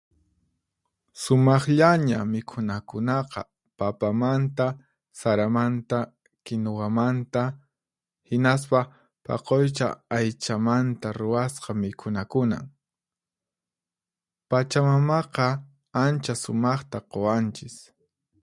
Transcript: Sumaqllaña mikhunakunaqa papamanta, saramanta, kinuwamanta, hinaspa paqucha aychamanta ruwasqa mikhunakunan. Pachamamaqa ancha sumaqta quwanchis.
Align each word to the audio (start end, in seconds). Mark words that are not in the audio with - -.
Sumaqllaña 1.21 2.19
mikhunakunaqa 2.31 3.41
papamanta, 3.77 4.67
saramanta, 5.19 5.99
kinuwamanta, 6.45 7.41
hinaspa 8.29 8.79
paqucha 9.25 9.87
aychamanta 10.17 11.07
ruwasqa 11.19 11.71
mikhunakunan. 11.83 12.63
Pachamamaqa 14.49 15.47
ancha 16.05 16.33
sumaqta 16.43 16.97
quwanchis. 17.11 17.75